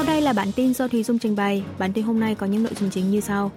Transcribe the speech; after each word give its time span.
Sau 0.00 0.06
đây 0.06 0.20
là 0.20 0.32
bản 0.32 0.52
tin 0.52 0.74
do 0.74 0.88
Thùy 0.88 1.02
Dung 1.02 1.18
trình 1.18 1.36
bày. 1.36 1.62
Bản 1.78 1.92
tin 1.92 2.04
hôm 2.04 2.20
nay 2.20 2.34
có 2.34 2.46
những 2.46 2.62
nội 2.62 2.72
dung 2.80 2.90
chính 2.90 3.10
như 3.10 3.20
sau. 3.20 3.52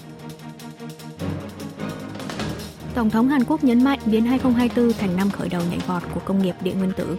Tổng 2.96 3.10
thống 3.10 3.28
Hàn 3.28 3.44
Quốc 3.44 3.64
nhấn 3.64 3.84
mạnh 3.84 4.00
biến 4.06 4.26
2024 4.26 4.94
thành 4.94 5.18
năm 5.18 5.30
khởi 5.30 5.50
đầu 5.50 5.62
nhảy 5.70 5.80
vọt 5.88 6.04
của 6.14 6.20
công 6.20 6.44
nghiệp 6.44 6.56
điện 6.64 6.78
nguyên 6.78 6.92
tử. 6.98 7.18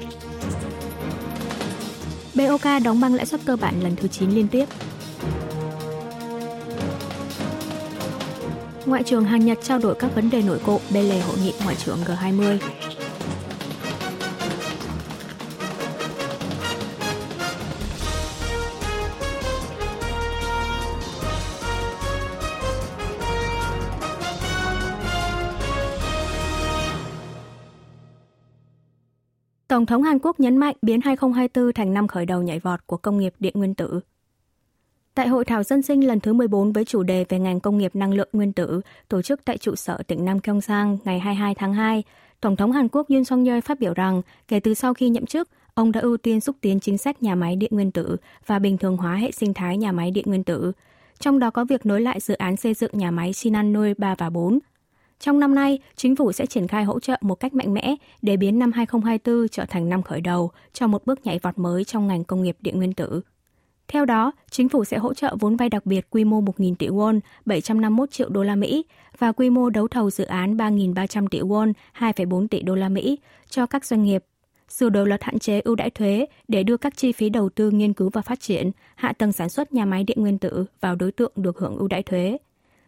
BOK 2.35 2.83
đóng 2.85 3.01
băng 3.01 3.15
lãi 3.15 3.27
suất 3.27 3.41
cơ 3.45 3.57
bản 3.57 3.83
lần 3.83 3.97
thứ 3.97 4.09
9 4.09 4.31
liên 4.31 4.49
tiếp. 4.49 4.65
Ngoại 8.87 9.03
trưởng 9.03 9.25
Hàn 9.25 9.45
Nhật 9.45 9.59
trao 9.63 9.79
đổi 9.79 9.95
các 9.95 10.15
vấn 10.15 10.31
đề 10.31 10.43
nổi 10.43 10.59
cộ 10.67 10.81
bên 10.95 11.05
lề 11.05 11.21
hội 11.21 11.37
nghị 11.43 11.53
ngoại 11.65 11.77
trưởng 11.77 11.99
G20. 12.05 12.59
Tổng 29.75 29.87
thống 29.87 30.03
Hàn 30.03 30.19
Quốc 30.19 30.41
nhấn 30.41 30.57
mạnh 30.57 30.77
biến 30.83 31.01
2024 31.01 31.73
thành 31.73 31.95
năm 31.95 32.09
khởi 32.09 32.27
đầu 32.27 32.43
nhảy 32.43 32.59
vọt 32.59 32.87
của 32.87 32.97
công 32.97 33.19
nghiệp 33.19 33.35
điện 33.41 33.53
nguyên 33.57 33.75
tử. 33.75 34.01
Tại 35.15 35.29
hội 35.29 35.45
thảo 35.45 35.63
dân 35.63 35.83
sinh 35.83 36.07
lần 36.07 36.21
thứ 36.21 36.33
14 36.33 36.73
với 36.73 36.85
chủ 36.85 37.03
đề 37.03 37.25
về 37.29 37.39
ngành 37.39 37.61
công 37.61 37.79
nghiệp 37.79 37.97
năng 37.97 38.15
lượng 38.15 38.29
nguyên 38.33 38.53
tử, 38.53 38.81
tổ 39.09 39.23
chức 39.23 39.45
tại 39.45 39.59
trụ 39.59 39.75
sở 39.77 39.99
tỉnh 40.07 40.25
Nam 40.25 40.39
Gyeongsang 40.45 40.99
ngày 41.05 41.21
22 41.21 41.55
tháng 41.55 41.75
2, 41.75 42.03
Tổng 42.41 42.57
thống 42.57 42.73
Hàn 42.73 42.89
Quốc 42.89 43.07
Yoon 43.11 43.25
song 43.25 43.45
yeol 43.45 43.61
phát 43.61 43.81
biểu 43.81 43.95
rằng 43.95 44.23
kể 44.49 44.61
từ 44.61 44.75
sau 44.75 44.95
khi 44.95 45.09
nhậm 45.09 45.27
chức, 45.27 45.49
ông 45.75 45.93
đã 45.93 46.01
ưu 46.01 46.17
tiên 46.17 46.41
xúc 46.41 46.57
tiến 46.61 46.81
chính 46.81 46.99
sách 46.99 47.23
nhà 47.23 47.35
máy 47.35 47.57
điện 47.57 47.71
nguyên 47.75 47.93
tử 47.93 48.17
và 48.47 48.59
bình 48.59 48.79
thường 48.79 48.97
hóa 48.97 49.15
hệ 49.15 49.31
sinh 49.31 49.55
thái 49.55 49.77
nhà 49.77 49.93
máy 49.93 50.11
điện 50.11 50.25
nguyên 50.29 50.45
tử. 50.45 50.73
Trong 51.21 51.39
đó 51.39 51.51
có 51.51 51.65
việc 51.65 51.87
nối 51.87 52.01
lại 52.01 52.21
dự 52.21 52.35
án 52.35 52.57
xây 52.57 52.75
dựng 52.75 52.91
nhà 52.95 53.11
máy 53.11 53.33
Sinanoi 53.33 53.95
3 53.99 54.15
và 54.19 54.31
4, 54.31 54.59
trong 55.25 55.41
năm 55.41 55.55
nay, 55.55 55.79
chính 55.97 56.17
phủ 56.17 56.33
sẽ 56.33 56.47
triển 56.47 56.69
khai 56.69 56.85
hỗ 56.85 57.01
trợ 57.01 57.17
một 57.21 57.35
cách 57.35 57.55
mạnh 57.55 57.75
mẽ 57.75 57.95
để 58.23 58.37
biến 58.37 58.59
năm 58.59 58.73
2024 58.73 59.49
trở 59.49 59.65
thành 59.65 59.89
năm 59.89 60.03
khởi 60.03 60.21
đầu 60.21 60.51
cho 60.73 60.87
một 60.87 61.07
bước 61.07 61.27
nhảy 61.27 61.39
vọt 61.39 61.59
mới 61.59 61.85
trong 61.85 62.07
ngành 62.07 62.25
công 62.25 62.43
nghiệp 62.43 62.57
điện 62.61 62.77
nguyên 62.77 62.93
tử. 62.93 63.21
Theo 63.89 64.05
đó, 64.05 64.33
chính 64.51 64.69
phủ 64.69 64.85
sẽ 64.85 64.99
hỗ 64.99 65.15
trợ 65.15 65.37
vốn 65.41 65.57
vay 65.57 65.69
đặc 65.69 65.87
biệt 65.87 66.07
quy 66.11 66.25
mô 66.25 66.41
1.000 66.41 66.75
tỷ 66.75 66.89
won, 66.89 67.21
751 67.45 68.11
triệu 68.11 68.29
đô 68.29 68.43
la 68.43 68.57
Mỹ 68.57 68.85
và 69.19 69.33
quy 69.33 69.51
mô 69.51 69.71
đấu 69.71 69.89
thầu 69.89 70.11
dự 70.11 70.25
án 70.25 70.57
3.300 70.57 71.29
tỷ 71.29 71.41
won, 71.41 71.73
2,4 71.99 72.49
tỷ 72.49 72.63
đô 72.63 72.75
la 72.75 72.89
Mỹ 72.89 73.19
cho 73.49 73.67
các 73.67 73.85
doanh 73.85 74.03
nghiệp. 74.03 74.25
Sửa 74.69 74.89
đổi 74.89 75.07
luật 75.07 75.23
hạn 75.23 75.39
chế 75.39 75.61
ưu 75.61 75.75
đãi 75.75 75.91
thuế 75.91 76.27
để 76.49 76.63
đưa 76.63 76.77
các 76.77 76.97
chi 76.97 77.13
phí 77.13 77.29
đầu 77.29 77.49
tư 77.49 77.71
nghiên 77.71 77.93
cứu 77.93 78.11
và 78.13 78.23
phát 78.23 78.41
triển, 78.41 78.71
hạ 78.95 79.13
tầng 79.13 79.33
sản 79.33 79.49
xuất 79.49 79.73
nhà 79.73 79.85
máy 79.85 80.05
điện 80.05 80.21
nguyên 80.21 80.39
tử 80.39 80.65
vào 80.81 80.97
đối 80.97 81.13
tượng 81.13 81.33
được 81.37 81.59
hưởng 81.59 81.77
ưu 81.77 81.89
đãi 81.89 82.03
thuế. 82.03 82.39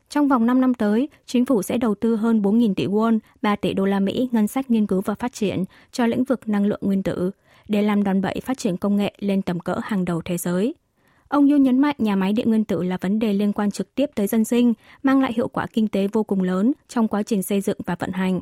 Trong 0.08 0.28
vòng 0.28 0.46
5 0.46 0.60
năm 0.60 0.74
tới, 0.74 1.08
chính 1.26 1.44
phủ 1.44 1.62
sẽ 1.62 1.78
đầu 1.78 1.94
tư 1.94 2.16
hơn 2.16 2.42
4.000 2.42 2.74
tỷ 2.74 2.86
won, 2.86 3.18
3 3.42 3.56
tỷ 3.56 3.72
đô 3.72 3.84
la 3.84 4.00
Mỹ 4.00 4.28
ngân 4.32 4.48
sách 4.48 4.70
nghiên 4.70 4.86
cứu 4.86 5.00
và 5.00 5.14
phát 5.14 5.32
triển 5.32 5.64
cho 5.92 6.06
lĩnh 6.06 6.24
vực 6.24 6.48
năng 6.48 6.66
lượng 6.66 6.80
nguyên 6.82 7.02
tử 7.02 7.30
để 7.68 7.82
làm 7.82 8.04
đòn 8.04 8.20
bẩy 8.20 8.40
phát 8.44 8.58
triển 8.58 8.76
công 8.76 8.96
nghệ 8.96 9.14
lên 9.18 9.42
tầm 9.42 9.60
cỡ 9.60 9.80
hàng 9.82 10.04
đầu 10.04 10.22
thế 10.24 10.36
giới. 10.36 10.74
Ông 11.28 11.50
yu 11.50 11.56
nhấn 11.56 11.78
mạnh 11.78 11.96
nhà 11.98 12.16
máy 12.16 12.32
điện 12.32 12.48
nguyên 12.48 12.64
tử 12.64 12.82
là 12.82 12.98
vấn 13.00 13.18
đề 13.18 13.32
liên 13.32 13.52
quan 13.52 13.70
trực 13.70 13.94
tiếp 13.94 14.10
tới 14.14 14.26
dân 14.26 14.44
sinh, 14.44 14.74
mang 15.02 15.22
lại 15.22 15.32
hiệu 15.36 15.48
quả 15.48 15.66
kinh 15.72 15.88
tế 15.88 16.08
vô 16.12 16.22
cùng 16.22 16.42
lớn 16.42 16.72
trong 16.88 17.08
quá 17.08 17.22
trình 17.22 17.42
xây 17.42 17.60
dựng 17.60 17.78
và 17.86 17.96
vận 17.98 18.12
hành. 18.12 18.40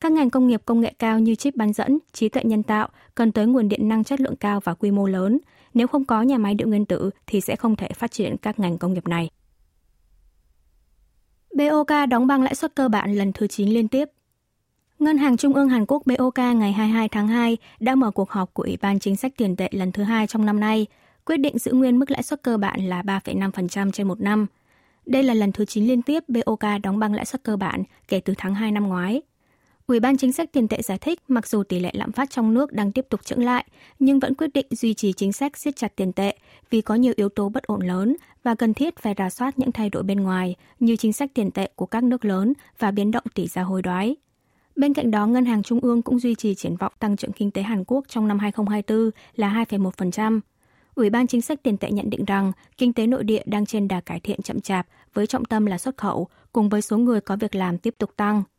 Các 0.00 0.12
ngành 0.12 0.30
công 0.30 0.46
nghiệp 0.46 0.62
công 0.64 0.80
nghệ 0.80 0.94
cao 0.98 1.18
như 1.18 1.34
chip 1.34 1.56
bán 1.56 1.72
dẫn, 1.72 1.98
trí 2.12 2.28
tuệ 2.28 2.42
nhân 2.44 2.62
tạo 2.62 2.88
cần 3.14 3.32
tới 3.32 3.46
nguồn 3.46 3.68
điện 3.68 3.88
năng 3.88 4.04
chất 4.04 4.20
lượng 4.20 4.36
cao 4.36 4.60
và 4.64 4.74
quy 4.74 4.90
mô 4.90 5.06
lớn. 5.06 5.38
Nếu 5.74 5.86
không 5.86 6.04
có 6.04 6.22
nhà 6.22 6.38
máy 6.38 6.54
điện 6.54 6.68
nguyên 6.68 6.84
tử 6.84 7.10
thì 7.26 7.40
sẽ 7.40 7.56
không 7.56 7.76
thể 7.76 7.88
phát 7.94 8.10
triển 8.10 8.36
các 8.36 8.58
ngành 8.58 8.78
công 8.78 8.92
nghiệp 8.92 9.08
này. 9.08 9.30
BOK 11.56 12.08
đóng 12.08 12.26
băng 12.26 12.42
lãi 12.42 12.54
suất 12.54 12.74
cơ 12.74 12.88
bản 12.88 13.14
lần 13.14 13.32
thứ 13.32 13.46
9 13.46 13.68
liên 13.68 13.88
tiếp. 13.88 14.08
Ngân 14.98 15.18
hàng 15.18 15.36
Trung 15.36 15.54
ương 15.54 15.68
Hàn 15.68 15.86
Quốc 15.86 16.02
BOK 16.06 16.38
ngày 16.38 16.72
22 16.72 17.08
tháng 17.08 17.28
2 17.28 17.56
đã 17.80 17.94
mở 17.94 18.10
cuộc 18.10 18.30
họp 18.30 18.54
của 18.54 18.62
Ủy 18.62 18.76
ban 18.80 18.98
Chính 18.98 19.16
sách 19.16 19.32
Tiền 19.36 19.56
tệ 19.56 19.68
lần 19.72 19.92
thứ 19.92 20.02
hai 20.02 20.26
trong 20.26 20.46
năm 20.46 20.60
nay, 20.60 20.86
quyết 21.24 21.36
định 21.36 21.58
giữ 21.58 21.72
nguyên 21.72 21.98
mức 21.98 22.10
lãi 22.10 22.22
suất 22.22 22.42
cơ 22.42 22.56
bản 22.56 22.86
là 22.88 23.02
3,5% 23.02 23.90
trên 23.90 24.08
một 24.08 24.20
năm. 24.20 24.46
Đây 25.06 25.22
là 25.22 25.34
lần 25.34 25.52
thứ 25.52 25.64
9 25.64 25.86
liên 25.86 26.02
tiếp 26.02 26.24
BOK 26.28 26.64
đóng 26.82 26.98
băng 26.98 27.14
lãi 27.14 27.24
suất 27.24 27.42
cơ 27.42 27.56
bản 27.56 27.82
kể 28.08 28.20
từ 28.20 28.34
tháng 28.38 28.54
2 28.54 28.72
năm 28.72 28.88
ngoái. 28.88 29.22
Ủy 29.86 30.00
ban 30.00 30.16
chính 30.16 30.32
sách 30.32 30.52
tiền 30.52 30.68
tệ 30.68 30.82
giải 30.82 30.98
thích 30.98 31.20
mặc 31.28 31.46
dù 31.46 31.62
tỷ 31.62 31.80
lệ 31.80 31.90
lạm 31.94 32.12
phát 32.12 32.30
trong 32.30 32.54
nước 32.54 32.72
đang 32.72 32.92
tiếp 32.92 33.06
tục 33.08 33.24
chững 33.24 33.44
lại, 33.44 33.66
nhưng 33.98 34.18
vẫn 34.20 34.34
quyết 34.34 34.52
định 34.54 34.66
duy 34.70 34.94
trì 34.94 35.12
chính 35.12 35.32
sách 35.32 35.56
siết 35.56 35.76
chặt 35.76 35.96
tiền 35.96 36.12
tệ 36.12 36.36
vì 36.70 36.80
có 36.80 36.94
nhiều 36.94 37.12
yếu 37.16 37.28
tố 37.28 37.48
bất 37.48 37.62
ổn 37.62 37.80
lớn 37.80 38.16
và 38.42 38.54
cần 38.54 38.74
thiết 38.74 38.96
phải 38.96 39.14
rà 39.18 39.30
soát 39.30 39.58
những 39.58 39.72
thay 39.72 39.90
đổi 39.90 40.02
bên 40.02 40.20
ngoài 40.20 40.54
như 40.80 40.96
chính 40.96 41.12
sách 41.12 41.30
tiền 41.34 41.50
tệ 41.50 41.68
của 41.74 41.86
các 41.86 42.02
nước 42.02 42.24
lớn 42.24 42.52
và 42.78 42.90
biến 42.90 43.10
động 43.10 43.24
tỷ 43.34 43.46
giá 43.46 43.62
hối 43.62 43.82
đoái. 43.82 44.16
Bên 44.76 44.94
cạnh 44.94 45.10
đó, 45.10 45.26
Ngân 45.26 45.44
hàng 45.44 45.62
Trung 45.62 45.80
ương 45.80 46.02
cũng 46.02 46.18
duy 46.18 46.34
trì 46.34 46.54
triển 46.54 46.76
vọng 46.76 46.92
tăng 46.98 47.16
trưởng 47.16 47.32
kinh 47.32 47.50
tế 47.50 47.62
Hàn 47.62 47.84
Quốc 47.86 48.04
trong 48.08 48.28
năm 48.28 48.38
2024 48.38 49.10
là 49.36 49.64
2,1%. 49.68 50.40
Ủy 50.94 51.10
ban 51.10 51.26
chính 51.26 51.42
sách 51.42 51.62
tiền 51.62 51.76
tệ 51.76 51.90
nhận 51.90 52.10
định 52.10 52.24
rằng 52.24 52.52
kinh 52.76 52.92
tế 52.92 53.06
nội 53.06 53.24
địa 53.24 53.42
đang 53.46 53.66
trên 53.66 53.88
đà 53.88 54.00
cải 54.00 54.20
thiện 54.20 54.42
chậm 54.42 54.60
chạp 54.60 54.86
với 55.14 55.26
trọng 55.26 55.44
tâm 55.44 55.66
là 55.66 55.78
xuất 55.78 55.96
khẩu, 55.96 56.28
cùng 56.52 56.68
với 56.68 56.82
số 56.82 56.98
người 56.98 57.20
có 57.20 57.36
việc 57.36 57.54
làm 57.54 57.78
tiếp 57.78 57.94
tục 57.98 58.10
tăng– 58.16 58.42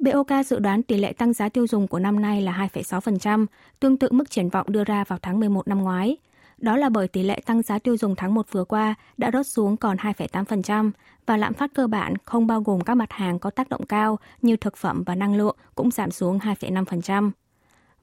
BOK 0.00 0.46
dự 0.46 0.58
đoán 0.58 0.82
tỷ 0.82 0.96
lệ 0.96 1.12
tăng 1.12 1.32
giá 1.32 1.48
tiêu 1.48 1.66
dùng 1.66 1.88
của 1.88 1.98
năm 1.98 2.20
nay 2.20 2.42
là 2.42 2.68
2,6%, 2.72 3.46
tương 3.80 3.96
tự 3.96 4.08
mức 4.10 4.30
triển 4.30 4.48
vọng 4.48 4.66
đưa 4.70 4.84
ra 4.84 5.04
vào 5.04 5.18
tháng 5.22 5.40
11 5.40 5.68
năm 5.68 5.82
ngoái. 5.82 6.16
Đó 6.58 6.76
là 6.76 6.88
bởi 6.88 7.08
tỷ 7.08 7.22
lệ 7.22 7.40
tăng 7.46 7.62
giá 7.62 7.78
tiêu 7.78 7.96
dùng 7.96 8.16
tháng 8.16 8.34
1 8.34 8.46
vừa 8.52 8.64
qua 8.64 8.94
đã 9.16 9.30
rớt 9.32 9.46
xuống 9.46 9.76
còn 9.76 9.96
2,8% 9.96 10.90
và 11.26 11.36
lạm 11.36 11.54
phát 11.54 11.74
cơ 11.74 11.86
bản 11.86 12.14
không 12.24 12.46
bao 12.46 12.60
gồm 12.60 12.80
các 12.80 12.94
mặt 12.94 13.12
hàng 13.12 13.38
có 13.38 13.50
tác 13.50 13.68
động 13.68 13.86
cao 13.86 14.18
như 14.42 14.56
thực 14.56 14.76
phẩm 14.76 15.02
và 15.06 15.14
năng 15.14 15.36
lượng 15.36 15.56
cũng 15.74 15.90
giảm 15.90 16.10
xuống 16.10 16.38
2,5%. 16.38 17.30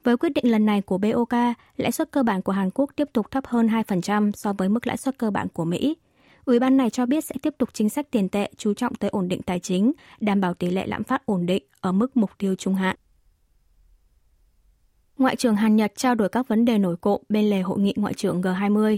Với 0.04 0.18
quyết 0.18 0.30
định 0.30 0.52
lần 0.52 0.66
này 0.66 0.82
của 0.82 0.98
BOK, 0.98 1.34
lãi 1.78 1.92
suất 1.92 2.12
cơ 2.12 2.24
bản 2.24 2.42
của 2.42 2.52
Hàn 2.52 2.70
Quốc 2.74 2.92
tiếp 2.96 3.10
tục 3.14 3.32
thấp 3.32 3.46
hơn 3.48 3.68
2% 3.68 4.32
so 4.32 4.54
với 4.54 4.70
mức 4.70 4.88
lãi 4.88 4.98
suất 4.98 5.18
cơ 5.18 5.32
bản 5.32 5.48
của 5.54 5.66
Mỹ. 5.66 5.96
Ủy 6.48 6.60
ban 6.60 6.78
này 6.78 6.90
cho 6.90 7.06
biết 7.06 7.26
sẽ 7.26 7.36
tiếp 7.42 7.54
tục 7.58 7.70
chính 7.74 7.90
sách 7.90 8.12
tiền 8.12 8.30
tệ 8.30 8.50
chú 8.58 8.74
trọng 8.74 8.96
tới 8.96 9.10
ổn 9.10 9.28
định 9.28 9.42
tài 9.42 9.60
chính, 9.60 9.92
đảm 10.20 10.42
bảo 10.42 10.54
tỷ 10.54 10.70
lệ 10.70 10.88
lạm 10.88 11.04
phát 11.04 11.26
ổn 11.26 11.46
định 11.46 11.64
ở 11.82 11.92
mức 11.92 12.18
mục 12.18 12.32
tiêu 12.38 12.56
trung 12.56 12.76
hạn. 12.76 12.96
Ngoại 15.18 15.36
trưởng 15.36 15.56
Hàn 15.56 15.76
Nhật 15.76 15.94
trao 15.96 16.16
đổi 16.16 16.30
các 16.30 16.48
vấn 16.48 16.66
đề 16.66 16.78
nổi 16.78 16.96
cộ 17.02 17.20
bên 17.30 17.50
lề 17.50 17.62
hội 17.62 17.80
nghị 17.80 17.94
ngoại 17.96 18.14
trưởng 18.14 18.42
G20. 18.42 18.98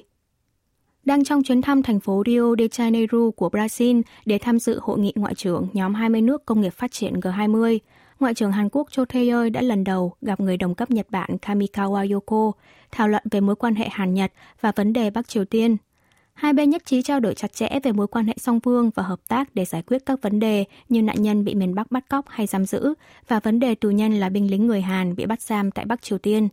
Đang 1.03 1.23
trong 1.23 1.43
chuyến 1.43 1.61
thăm 1.61 1.83
thành 1.83 1.99
phố 1.99 2.23
Rio 2.25 2.55
de 2.57 2.65
Janeiro 2.65 3.31
của 3.31 3.49
Brazil 3.49 4.01
để 4.25 4.37
tham 4.37 4.59
dự 4.59 4.79
hội 4.81 4.99
nghị 4.99 5.13
ngoại 5.15 5.35
trưởng 5.35 5.67
nhóm 5.73 5.93
20 5.93 6.21
nước 6.21 6.45
công 6.45 6.61
nghiệp 6.61 6.73
phát 6.73 6.91
triển 6.91 7.13
G20, 7.13 7.79
Ngoại 8.19 8.33
trưởng 8.33 8.51
Hàn 8.51 8.69
Quốc 8.71 8.87
Cho 8.91 9.03
Tae-yeol 9.03 9.51
đã 9.51 9.61
lần 9.61 9.83
đầu 9.83 10.13
gặp 10.21 10.39
người 10.39 10.57
đồng 10.57 10.75
cấp 10.75 10.91
Nhật 10.91 11.07
Bản 11.09 11.29
Kamikawa 11.41 12.13
Yoko, 12.13 12.51
thảo 12.91 13.07
luận 13.07 13.23
về 13.31 13.41
mối 13.41 13.55
quan 13.55 13.75
hệ 13.75 13.87
Hàn-Nhật 13.91 14.31
và 14.61 14.71
vấn 14.75 14.93
đề 14.93 15.09
Bắc 15.09 15.27
Triều 15.27 15.45
Tiên– 15.45 15.77
Hai 16.39 16.53
bên 16.53 16.69
nhất 16.69 16.85
trí 16.85 17.01
trao 17.01 17.19
đổi 17.19 17.35
chặt 17.35 17.53
chẽ 17.53 17.79
về 17.83 17.91
mối 17.91 18.07
quan 18.07 18.27
hệ 18.27 18.33
song 18.37 18.59
phương 18.59 18.89
và 18.95 19.03
hợp 19.03 19.19
tác 19.27 19.55
để 19.55 19.65
giải 19.65 19.81
quyết 19.81 20.05
các 20.05 20.21
vấn 20.21 20.39
đề 20.39 20.65
như 20.89 21.01
nạn 21.01 21.21
nhân 21.21 21.45
bị 21.45 21.55
miền 21.55 21.75
Bắc 21.75 21.91
bắt 21.91 22.09
cóc 22.09 22.25
hay 22.29 22.47
giam 22.47 22.65
giữ 22.65 22.93
và 23.27 23.39
vấn 23.39 23.59
đề 23.59 23.75
tù 23.75 23.89
nhân 23.89 24.13
là 24.13 24.29
binh 24.29 24.51
lính 24.51 24.67
người 24.67 24.81
Hàn 24.81 25.15
bị 25.15 25.25
bắt 25.25 25.41
giam 25.41 25.71
tại 25.71 25.85
Bắc 25.85 26.01
Triều 26.01 26.17
Tiên. 26.17 26.49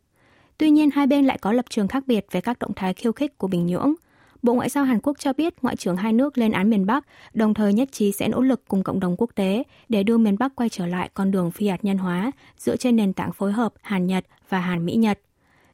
Tuy 0.58 0.70
nhiên, 0.70 0.90
hai 0.90 1.06
bên 1.06 1.24
lại 1.24 1.38
có 1.40 1.52
lập 1.52 1.64
trường 1.70 1.88
khác 1.88 2.04
biệt 2.06 2.26
về 2.30 2.40
các 2.40 2.58
động 2.58 2.74
thái 2.76 2.94
khiêu 2.94 3.12
khích 3.12 3.38
của 3.38 3.48
Bình 3.48 3.66
Nhưỡng. 3.66 3.94
Bộ 4.42 4.54
Ngoại 4.54 4.68
giao 4.68 4.84
Hàn 4.84 5.00
Quốc 5.02 5.18
cho 5.18 5.32
biết 5.32 5.54
Ngoại 5.62 5.76
trưởng 5.76 5.96
hai 5.96 6.12
nước 6.12 6.38
lên 6.38 6.52
án 6.52 6.70
miền 6.70 6.86
Bắc, 6.86 7.06
đồng 7.34 7.54
thời 7.54 7.72
nhất 7.72 7.88
trí 7.92 8.12
sẽ 8.12 8.28
nỗ 8.28 8.40
lực 8.40 8.62
cùng 8.68 8.82
cộng 8.82 9.00
đồng 9.00 9.14
quốc 9.18 9.30
tế 9.34 9.62
để 9.88 10.02
đưa 10.02 10.18
miền 10.18 10.36
Bắc 10.38 10.56
quay 10.56 10.68
trở 10.68 10.86
lại 10.86 11.10
con 11.14 11.30
đường 11.30 11.50
phi 11.50 11.68
hạt 11.68 11.84
nhân 11.84 11.98
hóa 11.98 12.30
dựa 12.58 12.76
trên 12.76 12.96
nền 12.96 13.12
tảng 13.12 13.32
phối 13.32 13.52
hợp 13.52 13.74
Hàn-Nhật 13.82 14.24
và 14.48 14.60
Hàn-Mỹ-Nhật. 14.60 15.20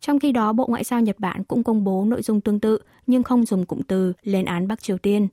Trong 0.02 0.18
khi 0.18 0.32
đó, 0.32 0.52
Bộ 0.52 0.66
Ngoại 0.66 0.84
giao 0.84 1.00
Nhật 1.00 1.18
Bản 1.18 1.44
cũng 1.44 1.62
công 1.62 1.84
bố 1.84 2.04
nội 2.04 2.22
dung 2.22 2.40
tương 2.40 2.60
tự 2.60 2.78
nhưng 3.06 3.22
không 3.22 3.44
dùng 3.44 3.66
cụm 3.66 3.82
từ 3.82 4.12
lên 4.22 4.44
án 4.44 4.68
Bắc 4.68 4.82
Triều 4.82 4.98
Tiên. 4.98 5.28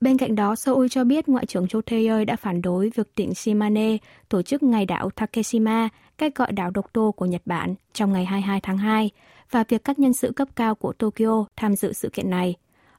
Bên 0.00 0.18
cạnh 0.18 0.34
đó, 0.34 0.56
Seoul 0.56 0.86
cho 0.90 1.04
biết 1.04 1.28
Ngoại 1.28 1.46
trưởng 1.46 1.68
Cho 1.68 1.80
Tae 1.80 2.24
đã 2.24 2.36
phản 2.36 2.62
đối 2.62 2.90
việc 2.94 3.14
tỉnh 3.14 3.34
Shimane 3.34 3.96
tổ 4.28 4.42
chức 4.42 4.62
ngày 4.62 4.86
đảo 4.86 5.10
Takeshima, 5.10 5.88
cách 6.18 6.34
gọi 6.34 6.52
đảo 6.52 6.70
độc 6.70 6.92
tô 6.92 7.14
của 7.16 7.26
Nhật 7.26 7.42
Bản, 7.44 7.74
trong 7.92 8.12
ngày 8.12 8.24
22 8.24 8.60
tháng 8.60 8.78
2, 8.78 9.10
và 9.50 9.64
việc 9.68 9.84
các 9.84 9.98
nhân 9.98 10.12
sự 10.12 10.32
cấp 10.36 10.48
cao 10.56 10.74
của 10.74 10.92
Tokyo 10.92 11.44
tham 11.56 11.76
dự 11.76 11.92
sự 11.92 12.08
kiện 12.12 12.30
này. 12.30 12.54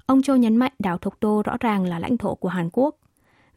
Ông 0.06 0.22
Cho 0.22 0.36
nhấn 0.36 0.58
mạnh 0.58 0.74
đảo 0.80 0.98
Thục 0.98 1.20
Tô 1.20 1.42
rõ 1.46 1.58
ràng 1.60 1.86
là 1.86 2.00
lãnh 2.00 2.18
thổ 2.18 2.36
của 2.36 2.50
Hàn 2.50 2.70
Quốc. 2.74 2.96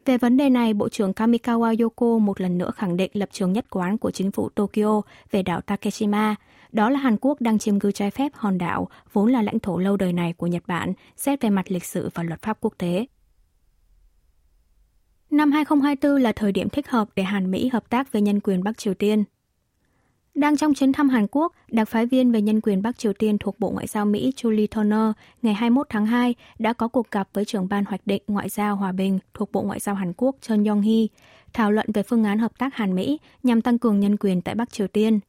Về 0.05 0.17
vấn 0.17 0.37
đề 0.37 0.49
này, 0.49 0.73
Bộ 0.73 0.89
trưởng 0.89 1.11
Kamikawa 1.11 1.83
Yoko 1.83 2.17
một 2.17 2.41
lần 2.41 2.57
nữa 2.57 2.71
khẳng 2.75 2.97
định 2.97 3.11
lập 3.13 3.29
trường 3.31 3.53
nhất 3.53 3.65
quán 3.69 3.97
của 3.97 4.11
chính 4.11 4.31
phủ 4.31 4.49
Tokyo 4.49 5.01
về 5.31 5.43
đảo 5.43 5.61
Takeshima– 5.61 6.35
đó 6.71 6.89
là 6.89 6.99
Hàn 6.99 7.17
Quốc 7.21 7.41
đang 7.41 7.59
chiếm 7.59 7.79
cư 7.79 7.91
trái 7.91 8.11
phép 8.11 8.31
hòn 8.35 8.57
đảo 8.57 8.87
vốn 9.13 9.31
là 9.31 9.41
lãnh 9.41 9.59
thổ 9.59 9.77
lâu 9.77 9.97
đời 9.97 10.13
này 10.13 10.33
của 10.33 10.47
Nhật 10.47 10.63
Bản, 10.67 10.93
xét 11.17 11.41
về 11.41 11.49
mặt 11.49 11.71
lịch 11.71 11.85
sử 11.85 12.09
và 12.13 12.23
luật 12.23 12.41
pháp 12.41 12.57
quốc 12.61 12.73
tế. 12.77 13.05
Năm 15.31 15.51
2024 15.51 16.21
là 16.21 16.31
thời 16.31 16.51
điểm 16.51 16.69
thích 16.69 16.89
hợp 16.89 17.09
để 17.15 17.23
Hàn 17.23 17.51
Mỹ 17.51 17.69
hợp 17.73 17.89
tác 17.89 18.11
về 18.11 18.21
nhân 18.21 18.39
quyền 18.39 18.63
Bắc 18.63 18.77
Triều 18.77 18.93
Tiên. 18.93 19.23
Đang 20.35 20.57
trong 20.57 20.73
chuyến 20.73 20.93
thăm 20.93 21.09
Hàn 21.09 21.27
Quốc, 21.31 21.53
đặc 21.71 21.89
phái 21.89 22.05
viên 22.05 22.31
về 22.31 22.41
nhân 22.41 22.61
quyền 22.61 22.81
Bắc 22.81 22.97
Triều 22.97 23.13
Tiên 23.13 23.37
thuộc 23.37 23.59
Bộ 23.59 23.69
Ngoại 23.69 23.87
giao 23.87 24.05
Mỹ 24.05 24.33
Julie 24.35 24.67
Turner 24.67 25.11
ngày 25.41 25.53
21 25.53 25.87
tháng 25.89 26.05
2 26.05 26.35
đã 26.59 26.73
có 26.73 26.87
cuộc 26.87 27.11
gặp 27.11 27.29
với 27.33 27.45
trưởng 27.45 27.67
ban 27.69 27.85
hoạch 27.85 28.01
định 28.05 28.23
Ngoại 28.27 28.49
giao 28.49 28.75
Hòa 28.75 28.91
bình 28.91 29.19
thuộc 29.33 29.51
Bộ 29.51 29.61
Ngoại 29.61 29.79
giao 29.79 29.95
Hàn 29.95 30.13
Quốc 30.17 30.35
Chun 30.41 30.63
Yong-hee, 30.63 31.07
thảo 31.53 31.71
luận 31.71 31.87
về 31.93 32.03
phương 32.03 32.23
án 32.23 32.39
hợp 32.39 32.51
tác 32.57 32.75
Hàn-Mỹ 32.75 33.19
nhằm 33.43 33.61
tăng 33.61 33.79
cường 33.79 33.99
nhân 33.99 34.17
quyền 34.17 34.41
tại 34.41 34.55
Bắc 34.55 34.73
Triều 34.73 34.87
Tiên. 34.87 35.19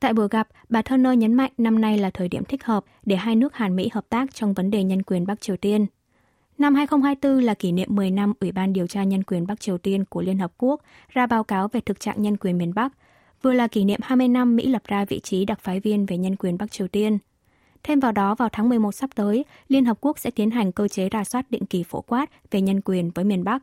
Tại 0.00 0.12
buổi 0.12 0.28
gặp, 0.30 0.48
bà 0.68 0.82
Turner 0.82 1.18
nhấn 1.18 1.34
mạnh 1.34 1.52
năm 1.58 1.80
nay 1.80 1.98
là 1.98 2.10
thời 2.10 2.28
điểm 2.28 2.44
thích 2.44 2.64
hợp 2.64 2.84
để 3.04 3.16
hai 3.16 3.36
nước 3.36 3.54
Hàn-Mỹ 3.54 3.88
hợp 3.92 4.04
tác 4.08 4.34
trong 4.34 4.54
vấn 4.54 4.70
đề 4.70 4.84
nhân 4.84 5.02
quyền 5.02 5.26
Bắc 5.26 5.40
Triều 5.40 5.56
Tiên. 5.56 5.86
Năm 6.58 6.74
2024 6.74 7.44
là 7.44 7.54
kỷ 7.54 7.72
niệm 7.72 7.88
10 7.90 8.10
năm 8.10 8.32
Ủy 8.40 8.52
ban 8.52 8.72
điều 8.72 8.86
tra 8.86 9.04
nhân 9.04 9.22
quyền 9.22 9.46
Bắc 9.46 9.60
Triều 9.60 9.78
Tiên 9.78 10.04
của 10.04 10.22
Liên 10.22 10.38
Hợp 10.38 10.52
Quốc 10.58 10.80
ra 11.08 11.26
báo 11.26 11.44
cáo 11.44 11.68
về 11.68 11.80
thực 11.80 12.00
trạng 12.00 12.22
nhân 12.22 12.36
quyền 12.36 12.58
miền 12.58 12.74
Bắc– 12.74 12.92
vừa 13.42 13.52
là 13.52 13.66
kỷ 13.66 13.84
niệm 13.84 14.00
20 14.02 14.28
năm 14.28 14.56
Mỹ 14.56 14.66
lập 14.66 14.82
ra 14.84 15.04
vị 15.04 15.20
trí 15.20 15.44
đặc 15.44 15.60
phái 15.60 15.80
viên 15.80 16.06
về 16.06 16.16
nhân 16.16 16.36
quyền 16.36 16.58
Bắc 16.58 16.72
Triều 16.72 16.88
Tiên. 16.88 17.18
Thêm 17.82 18.00
vào 18.00 18.12
đó, 18.12 18.34
vào 18.34 18.48
tháng 18.52 18.68
11 18.68 18.92
sắp 18.92 19.10
tới, 19.14 19.44
Liên 19.68 19.84
Hợp 19.84 19.98
Quốc 20.00 20.18
sẽ 20.18 20.30
tiến 20.30 20.50
hành 20.50 20.72
cơ 20.72 20.88
chế 20.88 21.08
rà 21.12 21.24
soát 21.24 21.50
định 21.50 21.66
kỳ 21.66 21.82
phổ 21.82 22.00
quát 22.00 22.30
về 22.50 22.60
nhân 22.60 22.80
quyền 22.80 23.10
với 23.10 23.24
miền 23.24 23.44
Bắc. 23.44 23.62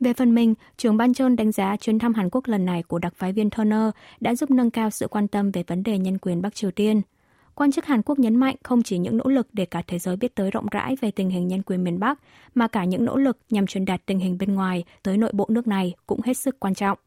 Về 0.00 0.12
phần 0.12 0.34
mình, 0.34 0.54
trưởng 0.76 0.96
ban 0.96 1.14
Chôn 1.14 1.36
đánh 1.36 1.52
giá 1.52 1.76
chuyến 1.76 1.98
thăm 1.98 2.14
Hàn 2.14 2.30
Quốc 2.30 2.48
lần 2.48 2.64
này 2.64 2.82
của 2.82 2.98
đặc 2.98 3.14
phái 3.16 3.32
viên 3.32 3.50
Turner 3.50 3.90
đã 4.20 4.34
giúp 4.34 4.50
nâng 4.50 4.70
cao 4.70 4.90
sự 4.90 5.08
quan 5.08 5.28
tâm 5.28 5.50
về 5.50 5.62
vấn 5.66 5.82
đề 5.82 5.98
nhân 5.98 6.18
quyền 6.18 6.42
Bắc 6.42 6.54
Triều 6.54 6.70
Tiên. 6.70 7.02
Quan 7.54 7.72
chức 7.72 7.86
Hàn 7.86 8.02
Quốc 8.02 8.18
nhấn 8.18 8.36
mạnh 8.36 8.56
không 8.62 8.82
chỉ 8.82 8.98
những 8.98 9.16
nỗ 9.16 9.28
lực 9.28 9.48
để 9.52 9.64
cả 9.64 9.82
thế 9.86 9.98
giới 9.98 10.16
biết 10.16 10.34
tới 10.34 10.50
rộng 10.50 10.66
rãi 10.70 10.96
về 11.00 11.10
tình 11.10 11.30
hình 11.30 11.48
nhân 11.48 11.62
quyền 11.62 11.84
miền 11.84 11.98
Bắc, 11.98 12.18
mà 12.54 12.68
cả 12.68 12.84
những 12.84 13.04
nỗ 13.04 13.16
lực 13.16 13.38
nhằm 13.50 13.66
truyền 13.66 13.84
đạt 13.84 14.06
tình 14.06 14.18
hình 14.18 14.38
bên 14.38 14.54
ngoài 14.54 14.84
tới 15.02 15.16
nội 15.16 15.30
bộ 15.32 15.46
nước 15.48 15.66
này 15.66 15.94
cũng 16.06 16.20
hết 16.24 16.36
sức 16.36 16.60
quan 16.60 16.74
trọng. 16.74 16.98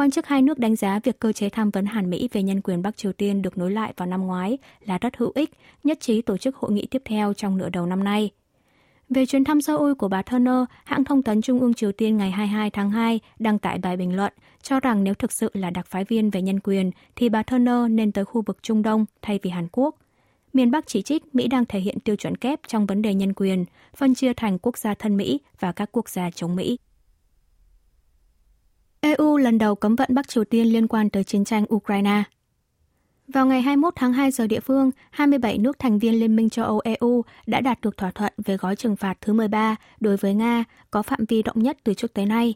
Quan 0.00 0.10
chức 0.10 0.26
hai 0.26 0.42
nước 0.42 0.58
đánh 0.58 0.76
giá 0.76 1.00
việc 1.04 1.20
cơ 1.20 1.32
chế 1.32 1.48
tham 1.48 1.70
vấn 1.70 1.86
Hàn 1.86 2.10
Mỹ 2.10 2.28
về 2.32 2.42
nhân 2.42 2.60
quyền 2.60 2.82
Bắc 2.82 2.96
Triều 2.96 3.12
Tiên 3.12 3.42
được 3.42 3.58
nối 3.58 3.70
lại 3.70 3.92
vào 3.96 4.08
năm 4.08 4.26
ngoái 4.26 4.58
là 4.84 4.98
rất 4.98 5.16
hữu 5.16 5.32
ích, 5.34 5.50
nhất 5.84 6.00
trí 6.00 6.22
tổ 6.22 6.36
chức 6.36 6.56
hội 6.56 6.72
nghị 6.72 6.86
tiếp 6.86 7.02
theo 7.04 7.32
trong 7.32 7.58
nửa 7.58 7.68
đầu 7.68 7.86
năm 7.86 8.04
nay. 8.04 8.30
Về 9.08 9.26
chuyến 9.26 9.44
thăm 9.44 9.60
Seoul 9.60 9.92
của 9.94 10.08
bà 10.08 10.22
Turner, 10.22 10.64
hãng 10.84 11.04
thông 11.04 11.22
tấn 11.22 11.42
Trung 11.42 11.60
ương 11.60 11.74
Triều 11.74 11.92
Tiên 11.92 12.16
ngày 12.16 12.30
22 12.30 12.70
tháng 12.70 12.90
2 12.90 13.20
đăng 13.38 13.58
tải 13.58 13.78
bài 13.78 13.96
bình 13.96 14.16
luận 14.16 14.32
cho 14.62 14.80
rằng 14.80 15.04
nếu 15.04 15.14
thực 15.14 15.32
sự 15.32 15.50
là 15.52 15.70
đặc 15.70 15.86
phái 15.86 16.04
viên 16.04 16.30
về 16.30 16.42
nhân 16.42 16.60
quyền 16.60 16.90
thì 17.16 17.28
bà 17.28 17.42
Turner 17.42 17.90
nên 17.90 18.12
tới 18.12 18.24
khu 18.24 18.42
vực 18.42 18.58
Trung 18.62 18.82
Đông 18.82 19.04
thay 19.22 19.38
vì 19.42 19.50
Hàn 19.50 19.68
Quốc. 19.72 19.96
Miền 20.52 20.70
Bắc 20.70 20.86
chỉ 20.86 21.02
trích 21.02 21.34
Mỹ 21.34 21.48
đang 21.48 21.64
thể 21.64 21.80
hiện 21.80 22.00
tiêu 22.00 22.16
chuẩn 22.16 22.36
kép 22.36 22.60
trong 22.66 22.86
vấn 22.86 23.02
đề 23.02 23.14
nhân 23.14 23.34
quyền, 23.34 23.64
phân 23.96 24.14
chia 24.14 24.32
thành 24.34 24.58
quốc 24.58 24.78
gia 24.78 24.94
thân 24.94 25.16
Mỹ 25.16 25.40
và 25.60 25.72
các 25.72 25.88
quốc 25.92 26.08
gia 26.08 26.30
chống 26.30 26.56
Mỹ. 26.56 26.78
EU 29.00 29.36
lần 29.36 29.58
đầu 29.58 29.74
cấm 29.74 29.96
vận 29.96 30.14
Bắc 30.14 30.28
Triều 30.28 30.44
Tiên 30.44 30.66
liên 30.66 30.88
quan 30.88 31.10
tới 31.10 31.24
chiến 31.24 31.44
tranh 31.44 31.64
Ukraine. 31.74 32.22
Vào 33.28 33.46
ngày 33.46 33.62
21 33.62 33.94
tháng 33.96 34.12
2 34.12 34.30
giờ 34.30 34.46
địa 34.46 34.60
phương, 34.60 34.90
27 35.10 35.58
nước 35.58 35.78
thành 35.78 35.98
viên 35.98 36.20
Liên 36.20 36.36
minh 36.36 36.50
châu 36.50 36.64
Âu 36.64 36.80
EU 36.84 37.22
đã 37.46 37.60
đạt 37.60 37.80
được 37.80 37.96
thỏa 37.96 38.10
thuận 38.10 38.32
về 38.44 38.56
gói 38.56 38.76
trừng 38.76 38.96
phạt 38.96 39.18
thứ 39.20 39.32
13 39.32 39.76
đối 40.00 40.16
với 40.16 40.34
Nga 40.34 40.64
có 40.90 41.02
phạm 41.02 41.24
vi 41.28 41.42
rộng 41.42 41.62
nhất 41.62 41.78
từ 41.84 41.94
trước 41.94 42.14
tới 42.14 42.26
nay. 42.26 42.54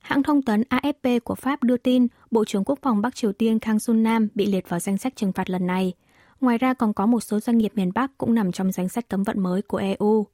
Hãng 0.00 0.22
thông 0.22 0.42
tấn 0.42 0.62
AFP 0.70 1.20
của 1.20 1.34
Pháp 1.34 1.62
đưa 1.62 1.76
tin 1.76 2.06
Bộ 2.30 2.44
trưởng 2.44 2.64
Quốc 2.64 2.78
phòng 2.82 3.02
Bắc 3.02 3.14
Triều 3.14 3.32
Tiên 3.32 3.58
Kang 3.58 3.80
Sun 3.80 4.02
Nam 4.02 4.28
bị 4.34 4.46
liệt 4.46 4.68
vào 4.68 4.80
danh 4.80 4.98
sách 4.98 5.16
trừng 5.16 5.32
phạt 5.32 5.50
lần 5.50 5.66
này. 5.66 5.92
Ngoài 6.40 6.58
ra 6.58 6.74
còn 6.74 6.92
có 6.92 7.06
một 7.06 7.20
số 7.20 7.40
doanh 7.40 7.58
nghiệp 7.58 7.72
miền 7.74 7.92
Bắc 7.94 8.18
cũng 8.18 8.34
nằm 8.34 8.52
trong 8.52 8.72
danh 8.72 8.88
sách 8.88 9.08
cấm 9.08 9.22
vận 9.22 9.40
mới 9.40 9.62
của 9.62 9.76
EU. 9.76 10.26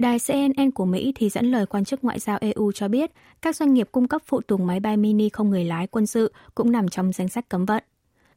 Đài 0.00 0.18
CNN 0.18 0.70
của 0.70 0.84
Mỹ 0.84 1.12
thì 1.14 1.28
dẫn 1.28 1.50
lời 1.50 1.66
quan 1.66 1.84
chức 1.84 2.04
ngoại 2.04 2.18
giao 2.18 2.38
EU 2.40 2.72
cho 2.72 2.88
biết 2.88 3.10
các 3.42 3.56
doanh 3.56 3.74
nghiệp 3.74 3.88
cung 3.92 4.08
cấp 4.08 4.22
phụ 4.26 4.40
tùng 4.40 4.66
máy 4.66 4.80
bay 4.80 4.96
mini 4.96 5.28
không 5.28 5.50
người 5.50 5.64
lái 5.64 5.86
quân 5.86 6.06
sự 6.06 6.32
cũng 6.54 6.72
nằm 6.72 6.88
trong 6.88 7.12
danh 7.12 7.28
sách 7.28 7.48
cấm 7.48 7.64
vận. 7.64 7.84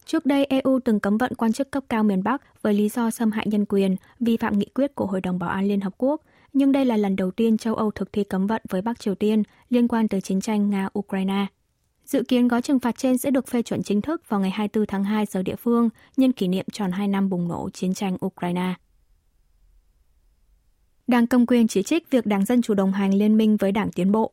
Trước 0.06 0.26
đây, 0.26 0.46
EU 0.46 0.80
từng 0.86 1.00
cấm 1.00 1.18
vận 1.18 1.36
quan 1.36 1.54
chức 1.54 1.72
cấp 1.72 1.84
cao 1.90 2.04
miền 2.04 2.24
Bắc 2.24 2.62
với 2.62 2.74
lý 2.74 2.90
do 2.90 3.10
xâm 3.10 3.32
hại 3.32 3.48
nhân 3.48 3.66
quyền, 3.66 3.96
vi 4.20 4.38
phạm 4.38 4.60
nghị 4.60 4.66
quyết 4.66 4.96
của 4.96 5.06
Hội 5.06 5.22
đồng 5.22 5.40
Bảo 5.40 5.50
an 5.50 5.66
Liên 5.68 5.82
Hợp 5.82 5.94
Quốc, 5.98 6.22
nhưng 6.54 6.72
đây 6.72 6.86
là 6.86 6.98
lần 6.98 7.16
đầu 7.16 7.32
tiên 7.32 7.58
châu 7.58 7.76
Âu 7.76 7.92
thực 7.92 8.14
thi 8.14 8.24
cấm 8.24 8.48
vận 8.48 8.62
với 8.70 8.82
Bắc 8.82 9.00
Triều 9.00 9.16
Tiên 9.16 9.44
liên 9.70 9.88
quan 9.88 10.08
tới 10.08 10.22
chiến 10.22 10.42
tranh 10.42 10.70
Nga-Ukraine. 10.70 11.46
Dự 12.06 12.24
kiến 12.28 12.48
gói 12.48 12.62
trừng 12.62 12.80
phạt 12.80 12.98
trên 12.98 13.18
sẽ 13.18 13.32
được 13.32 13.48
phê 13.48 13.62
chuẩn 13.62 13.84
chính 13.84 14.02
thức 14.02 14.30
vào 14.30 14.40
ngày 14.40 14.52
24 14.52 14.88
tháng 14.88 15.04
2 15.04 15.26
giờ 15.26 15.44
địa 15.44 15.56
phương, 15.56 15.90
nhân 16.18 16.32
kỷ 16.32 16.48
niệm 16.48 16.66
tròn 16.72 16.92
2 16.92 17.08
năm 17.08 17.30
bùng 17.30 17.48
nổ 17.48 17.70
chiến 17.74 17.94
tranh 17.94 18.18
Ukraine. 18.26 18.74
Đảng 21.08 21.28
Cầm 21.28 21.46
quyền 21.46 21.68
chỉ 21.68 21.84
trích 21.84 22.10
việc 22.10 22.26
Đảng 22.26 22.46
Dân 22.46 22.62
Chủ 22.62 22.74
đồng 22.74 22.92
hành 22.92 23.14
liên 23.14 23.38
minh 23.38 23.58
với 23.58 23.72
Đảng 23.72 23.92
Tiến 23.92 24.12
Bộ. 24.12 24.32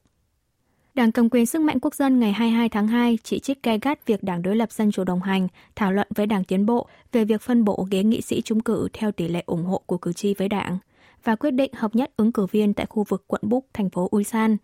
Đảng 0.94 1.12
Cầm 1.12 1.30
quyền 1.30 1.46
Sức 1.46 1.62
mạnh 1.62 1.80
Quốc 1.80 1.94
dân 1.94 2.20
ngày 2.20 2.32
22 2.32 2.68
tháng 2.68 2.88
2 2.88 3.18
chỉ 3.22 3.38
trích 3.38 3.62
gay 3.62 3.78
gắt 3.82 4.06
việc 4.06 4.22
Đảng 4.22 4.42
đối 4.42 4.56
lập 4.56 4.72
Dân 4.72 4.90
Chủ 4.90 5.04
đồng 5.04 5.22
hành 5.22 5.48
thảo 5.76 5.92
luận 5.92 6.08
với 6.14 6.26
Đảng 6.26 6.44
Tiến 6.44 6.66
Bộ 6.66 6.86
về 7.12 7.24
việc 7.24 7.42
phân 7.42 7.64
bổ 7.64 7.86
ghế 7.90 8.04
nghị 8.04 8.20
sĩ 8.20 8.42
trúng 8.42 8.60
cử 8.60 8.88
theo 8.92 9.12
tỷ 9.12 9.28
lệ 9.28 9.42
ủng 9.46 9.64
hộ 9.64 9.82
của 9.86 9.98
cử 9.98 10.12
tri 10.12 10.34
với 10.34 10.48
Đảng 10.48 10.78
và 11.24 11.36
quyết 11.36 11.50
định 11.50 11.72
hợp 11.74 11.94
nhất 11.94 12.12
ứng 12.16 12.32
cử 12.32 12.46
viên 12.46 12.74
tại 12.74 12.86
khu 12.86 13.04
vực 13.08 13.24
quận 13.26 13.42
Búc, 13.44 13.66
thành 13.72 13.90
phố 13.90 14.08
Ulsan. 14.16 14.56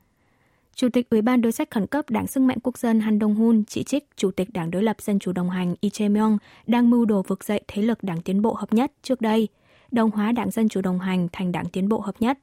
Chủ 0.74 0.88
tịch 0.88 1.10
Ủy 1.10 1.22
ban 1.22 1.40
đối 1.40 1.52
sách 1.52 1.70
khẩn 1.70 1.86
cấp 1.86 2.10
Đảng 2.10 2.26
Sức 2.26 2.40
mạnh 2.40 2.58
Quốc 2.62 2.78
dân 2.78 3.00
Han 3.00 3.18
Dong-hun 3.18 3.62
chỉ 3.66 3.82
trích 3.82 4.08
Chủ 4.16 4.30
tịch 4.30 4.48
Đảng 4.52 4.70
đối 4.70 4.82
lập 4.82 4.96
Dân 5.00 5.18
chủ 5.18 5.32
đồng 5.32 5.50
hành 5.50 5.74
Lee 5.82 5.90
Jae-myung 5.90 6.38
đang 6.66 6.90
mưu 6.90 7.04
đồ 7.04 7.22
vực 7.22 7.44
dậy 7.44 7.60
thế 7.68 7.82
lực 7.82 8.02
Đảng 8.02 8.22
Tiến 8.22 8.42
bộ 8.42 8.54
hợp 8.54 8.72
nhất 8.72 8.92
trước 9.02 9.20
đây– 9.20 9.48
đồng 9.92 10.10
hóa 10.10 10.32
Đảng 10.32 10.50
Dân 10.50 10.68
Chủ 10.68 10.80
đồng 10.80 10.98
hành 10.98 11.28
thành 11.32 11.52
Đảng 11.52 11.66
Tiến 11.66 11.88
bộ 11.88 12.00
Hợp 12.00 12.14
nhất. 12.20 12.38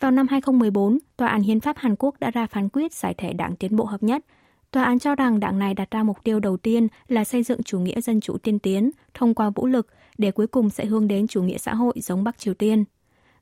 Vào 0.00 0.10
năm 0.10 0.26
2014, 0.30 0.98
Tòa 1.16 1.28
án 1.28 1.42
Hiến 1.42 1.60
pháp 1.60 1.76
Hàn 1.78 1.96
Quốc 1.98 2.14
đã 2.20 2.30
ra 2.30 2.46
phán 2.46 2.68
quyết 2.68 2.92
giải 2.92 3.14
thể 3.14 3.32
Đảng 3.32 3.56
Tiến 3.56 3.76
bộ 3.76 3.84
Hợp 3.84 4.02
nhất. 4.02 4.24
Tòa 4.70 4.84
án 4.84 4.98
cho 4.98 5.14
rằng 5.14 5.40
đảng 5.40 5.58
này 5.58 5.74
đặt 5.74 5.90
ra 5.90 6.02
mục 6.02 6.24
tiêu 6.24 6.40
đầu 6.40 6.56
tiên 6.56 6.88
là 7.08 7.24
xây 7.24 7.42
dựng 7.42 7.62
chủ 7.62 7.80
nghĩa 7.80 8.00
dân 8.00 8.20
chủ 8.20 8.38
tiên 8.38 8.58
tiến 8.58 8.90
thông 9.14 9.34
qua 9.34 9.50
vũ 9.50 9.66
lực 9.66 9.86
để 10.18 10.30
cuối 10.30 10.46
cùng 10.46 10.70
sẽ 10.70 10.84
hướng 10.84 11.08
đến 11.08 11.26
chủ 11.26 11.42
nghĩa 11.42 11.58
xã 11.58 11.74
hội 11.74 11.94
giống 11.96 12.24
Bắc 12.24 12.38
Triều 12.38 12.54
Tiên. 12.54 12.84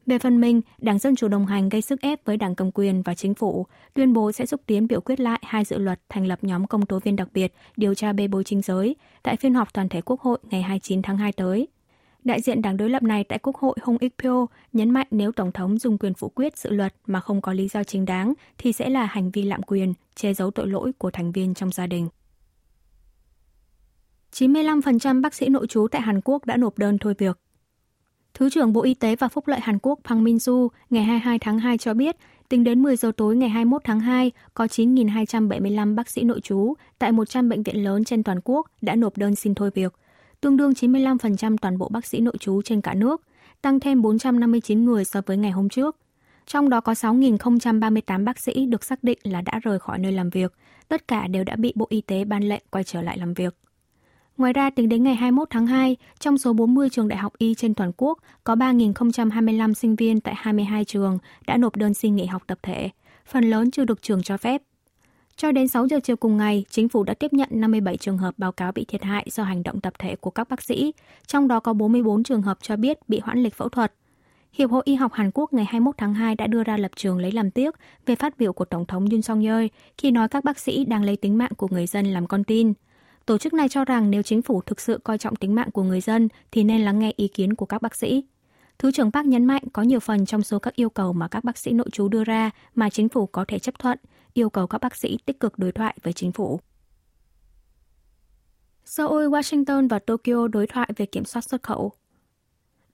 Về 0.07 0.19
phần 0.19 0.41
mình, 0.41 0.61
Đảng 0.79 0.99
Dân 0.99 1.17
Chủ 1.17 1.29
đồng 1.29 1.47
hành 1.47 1.69
gây 1.69 1.83
sức 1.83 2.01
ép 2.01 2.25
với 2.25 2.37
Đảng 2.37 2.55
cầm 2.55 2.71
quyền 2.75 3.03
và 3.03 3.15
chính 3.15 3.35
phủ, 3.35 3.67
tuyên 3.95 4.13
bố 4.13 4.33
sẽ 4.33 4.47
xúc 4.47 4.61
tiến 4.67 4.87
biểu 4.87 5.01
quyết 5.01 5.21
lại 5.21 5.41
hai 5.43 5.65
dự 5.65 5.79
luật 5.79 6.01
thành 6.09 6.27
lập 6.27 6.39
nhóm 6.43 6.67
công 6.67 6.87
tố 6.87 6.99
viên 6.99 7.17
đặc 7.17 7.29
biệt 7.35 7.53
điều 7.77 7.95
tra 7.95 8.13
bê 8.13 8.29
bối 8.29 8.45
chính 8.45 8.63
giới 8.63 8.97
tại 9.23 9.37
phiên 9.37 9.55
họp 9.55 9.73
toàn 9.73 9.89
thể 9.89 10.01
Quốc 10.01 10.21
hội 10.21 10.39
ngày 10.51 10.63
29 10.63 11.03
tháng 11.03 11.17
2 11.17 11.33
tới. 11.33 11.69
Đại 12.25 12.41
diện 12.41 12.63
đảng 12.63 12.77
đối 12.77 12.91
lập 12.91 13.03
này 13.03 13.25
tại 13.25 13.39
Quốc 13.39 13.57
hội 13.57 13.77
Hong 13.83 13.99
Ik 13.99 14.15
Pyo 14.19 14.47
nhấn 14.73 14.91
mạnh 14.91 15.07
nếu 15.11 15.33
Tổng 15.33 15.53
thống 15.53 15.79
dùng 15.79 15.99
quyền 15.99 16.15
phủ 16.15 16.29
quyết 16.29 16.59
dự 16.59 16.71
luật 16.71 16.95
mà 17.07 17.21
không 17.21 17.41
có 17.41 17.53
lý 17.53 17.69
do 17.69 17.85
chính 17.85 18.05
đáng 18.05 18.33
thì 18.59 18.73
sẽ 18.73 18.89
là 18.89 19.05
hành 19.07 19.31
vi 19.31 19.43
lạm 19.43 19.63
quyền, 19.63 19.95
che 20.15 20.35
giấu 20.35 20.51
tội 20.51 20.67
lỗi 20.67 20.93
của 20.99 21.11
thành 21.11 21.33
viên 21.33 21.55
trong 21.55 21.73
gia 21.73 21.87
đình. 21.87 22.09
95% 24.33 25.21
bác 25.21 25.35
sĩ 25.35 25.49
nội 25.49 25.67
trú 25.67 25.87
tại 25.91 26.03
Hàn 26.03 26.21
Quốc 26.21 26.45
đã 26.45 26.57
nộp 26.57 26.79
đơn 26.79 26.99
thôi 26.99 27.15
việc. 27.19 27.39
Thứ 28.35 28.51
trưởng 28.51 28.73
Bộ 28.73 28.83
Y 28.83 28.95
tế 28.95 29.17
và 29.17 29.29
Phúc 29.29 29.49
lợi 29.49 29.61
Hàn 29.61 29.79
Quốc 29.79 29.99
Pang 30.05 30.25
Min-su 30.25 30.69
ngày 30.91 31.05
22 31.05 31.39
tháng 31.39 31.59
2 31.59 31.79
cho 31.79 31.95
biết, 31.95 32.17
tính 32.49 32.65
đến 32.65 32.83
10 32.83 32.97
giờ 32.97 33.13
tối 33.17 33.37
ngày 33.37 33.49
21 33.49 33.83
tháng 33.85 34.01
2, 34.01 34.33
có 34.55 34.65
9.275 34.65 35.95
bác 35.95 36.11
sĩ 36.11 36.23
nội 36.23 36.41
trú 36.41 36.75
tại 36.99 37.13
100 37.13 37.49
bệnh 37.49 37.63
viện 37.63 37.85
lớn 37.85 38.05
trên 38.05 38.23
toàn 38.23 38.41
quốc 38.45 38.67
đã 38.81 38.95
nộp 38.95 39.17
đơn 39.17 39.35
xin 39.35 39.55
thôi 39.55 39.71
việc– 39.75 39.95
tương 40.41 40.57
đương 40.57 40.73
95% 40.73 41.57
toàn 41.57 41.79
bộ 41.79 41.89
bác 41.89 42.07
sĩ 42.07 42.21
nội 42.21 42.35
trú 42.41 42.63
trên 42.63 42.81
cả 42.81 42.95
nước, 42.95 43.23
tăng 43.63 43.81
thêm 43.81 44.03
459 44.03 44.85
người 44.85 45.05
so 45.05 45.21
với 45.27 45.37
ngày 45.37 45.51
hôm 45.51 45.69
trước. 45.69 45.97
Trong 46.47 46.69
đó 46.69 46.81
có 46.81 46.93
6.038 46.93 48.25
bác 48.25 48.39
sĩ 48.39 48.67
được 48.67 48.85
xác 48.85 49.05
định 49.05 49.19
là 49.23 49.41
đã 49.41 49.61
rời 49.63 49.79
khỏi 49.79 49.99
nơi 49.99 50.13
làm 50.13 50.31
việc, 50.31 50.53
tất 50.89 51.09
cả 51.09 51.27
đều 51.27 51.45
đã 51.45 51.57
bị 51.57 51.73
Bộ 51.77 51.87
Y 51.91 52.01
tế 52.01 52.25
ban 52.25 52.43
lệnh 52.43 52.63
quay 52.71 52.85
trở 52.85 53.03
lại 53.03 53.19
làm 53.19 53.35
việc. 53.35 53.57
Ngoài 54.37 54.53
ra, 54.53 54.71
tính 54.71 54.89
đến 54.89 55.03
ngày 55.03 55.15
21 55.15 55.51
tháng 55.51 55.67
2, 55.67 55.97
trong 56.19 56.39
số 56.39 56.53
40 56.53 56.91
trường 56.91 57.09
đại 57.09 57.19
học 57.19 57.33
y 57.39 57.55
trên 57.55 57.75
toàn 57.75 57.93
quốc, 57.97 58.19
có 58.45 58.55
3.025 58.55 59.75
sinh 59.75 59.97
viên 59.97 60.21
tại 60.21 60.35
22 60.37 60.85
trường 60.85 61.19
đã 61.47 61.57
nộp 61.57 61.77
đơn 61.77 61.95
xin 61.95 62.17
nghỉ 62.17 62.27
học 62.27 62.43
tập 62.47 62.59
thể, 62.63 62.91
phần 63.27 63.45
lớn 63.45 63.71
chưa 63.71 63.85
được 63.85 64.03
trường 64.03 64.23
cho 64.23 64.37
phép. 64.37 64.63
Cho 65.41 65.53
đến 65.53 65.69
6 65.69 65.87
giờ 65.87 66.01
chiều 66.05 66.17
cùng 66.17 66.37
ngày, 66.37 66.65
chính 66.71 66.89
phủ 66.89 67.05
đã 67.05 67.15
tiếp 67.15 67.33
nhận 67.33 67.49
57 67.53 67.97
trường 67.97 68.19
hợp 68.19 68.35
báo 68.39 68.53
cáo 68.53 68.73
bị 68.73 68.85
thiệt 68.85 69.03
hại 69.03 69.27
do 69.31 69.43
hành 69.45 69.63
động 69.63 69.81
tập 69.81 69.93
thể 69.99 70.17
của 70.17 70.31
các 70.31 70.49
bác 70.49 70.63
sĩ, 70.63 70.93
trong 71.27 71.49
đó 71.49 71.61
có 71.61 71.73
44 71.73 72.23
trường 72.23 72.43
hợp 72.43 72.59
cho 72.63 72.77
biết 72.77 73.09
bị 73.09 73.21
hoãn 73.21 73.43
lịch 73.43 73.55
phẫu 73.55 73.69
thuật. 73.69 73.93
Hiệp 74.53 74.71
hội 74.71 74.83
Y 74.85 74.95
học 74.95 75.13
Hàn 75.13 75.31
Quốc 75.35 75.53
ngày 75.53 75.65
21 75.65 75.95
tháng 75.99 76.15
2 76.15 76.35
đã 76.35 76.47
đưa 76.47 76.63
ra 76.63 76.77
lập 76.77 76.91
trường 76.97 77.19
lấy 77.19 77.33
làm 77.33 77.51
tiếc 77.51 77.75
về 78.07 78.15
phát 78.15 78.39
biểu 78.39 78.53
của 78.53 78.65
Tổng 78.65 78.87
thống 78.87 79.07
Yoon 79.11 79.23
song 79.23 79.41
yeol 79.41 79.67
khi 79.99 80.11
nói 80.11 80.29
các 80.29 80.45
bác 80.45 80.59
sĩ 80.59 80.85
đang 80.85 81.03
lấy 81.05 81.17
tính 81.17 81.39
mạng 81.39 81.53
của 81.57 81.69
người 81.71 81.87
dân 81.87 82.07
làm 82.07 82.27
con 82.27 82.45
tin. 82.45 82.73
Tổ 83.27 83.39
chức 83.39 83.55
này 83.55 83.69
cho 83.69 83.85
rằng 83.85 84.11
nếu 84.11 84.23
chính 84.23 84.43
phủ 84.43 84.61
thực 84.61 84.81
sự 84.81 85.01
coi 85.05 85.19
trọng 85.19 85.37
tính 85.37 85.55
mạng 85.55 85.71
của 85.71 85.83
người 85.83 86.01
dân 86.01 86.29
thì 86.51 86.65
nên 86.65 86.81
lắng 86.81 86.99
nghe 86.99 87.13
ý 87.17 87.29
kiến 87.29 87.55
của 87.55 87.67
các 87.67 87.83
bác 87.83 87.95
sĩ. 87.97 88.25
Thứ 88.79 88.93
trưởng 88.93 89.13
Park 89.13 89.27
nhấn 89.27 89.45
mạnh 89.45 89.63
có 89.73 89.83
nhiều 89.83 90.01
phần 90.01 90.27
trong 90.27 90.43
số 90.43 90.59
các 90.59 90.75
yêu 90.75 90.91
cầu 90.91 91.13
mà 91.13 91.29
các 91.29 91.45
bác 91.45 91.59
sĩ 91.59 91.73
nội 91.73 91.89
trú 91.93 92.09
đưa 92.09 92.25
ra 92.25 92.51
mà 92.75 92.91
chính 92.91 93.09
phủ 93.09 93.27
có 93.27 93.45
thể 93.49 93.59
chấp 93.59 93.79
thuận, 93.79 93.99
yêu 94.39 94.51
cầu 94.51 94.67
các 94.67 94.81
bác 94.81 94.97
sĩ 94.97 95.19
tích 95.27 95.41
cực 95.41 95.59
đối 95.59 95.73
thoại 95.73 95.97
với 96.03 96.13
chính 96.13 96.33
phủ. 96.33 96.61
Seoul, 98.85 99.29
Washington 99.29 99.89
và 99.89 99.99
Tokyo 99.99 100.49
đối 100.49 100.67
thoại 100.67 100.91
về 100.97 101.07
kiểm 101.07 101.25
soát 101.25 101.43
xuất 101.43 101.63
khẩu. 101.63 101.93